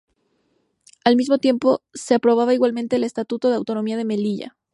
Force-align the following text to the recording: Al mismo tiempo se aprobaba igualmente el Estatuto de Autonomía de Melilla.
Al 1.05 1.15
mismo 1.15 1.37
tiempo 1.37 1.83
se 1.93 2.15
aprobaba 2.15 2.55
igualmente 2.55 2.95
el 2.95 3.03
Estatuto 3.03 3.49
de 3.51 3.55
Autonomía 3.57 3.97
de 3.97 4.05
Melilla. 4.05 4.57